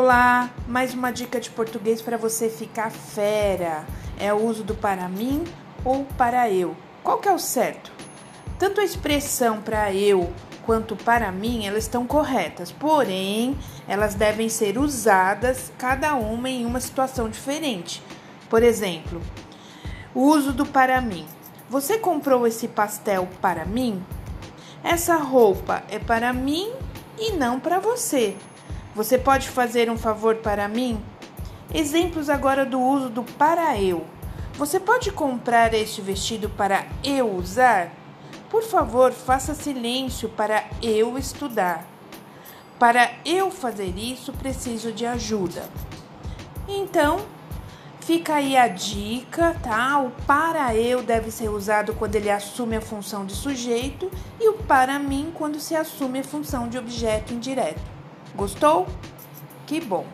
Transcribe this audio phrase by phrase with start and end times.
[0.00, 3.84] Olá, mais uma dica de português para você ficar fera.
[4.16, 5.42] É o uso do para mim
[5.84, 6.76] ou para eu.
[7.02, 7.90] Qual que é o certo?
[8.60, 10.32] Tanto a expressão para eu
[10.64, 13.58] quanto para mim, elas estão corretas, porém,
[13.88, 18.00] elas devem ser usadas cada uma em uma situação diferente.
[18.48, 19.20] Por exemplo,
[20.14, 21.26] o uso do para mim.
[21.68, 24.00] Você comprou esse pastel para mim?
[24.84, 26.70] Essa roupa é para mim
[27.18, 28.36] e não para você.
[28.94, 31.02] Você pode fazer um favor para mim?
[31.72, 34.06] Exemplos agora do uso do para eu.
[34.54, 37.92] Você pode comprar este vestido para eu usar?
[38.50, 41.86] Por favor, faça silêncio para eu estudar.
[42.78, 45.68] Para eu fazer isso, preciso de ajuda.
[46.66, 47.20] Então,
[48.00, 50.00] fica aí a dica, tá?
[50.00, 54.10] O para eu deve ser usado quando ele assume a função de sujeito
[54.40, 57.97] e o para mim quando se assume a função de objeto indireto.
[58.34, 58.86] Gostou?
[59.66, 60.06] Que bom!